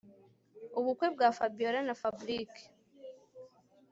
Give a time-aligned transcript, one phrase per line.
[0.79, 2.51] ubukwe bwa Fabiora na Fabric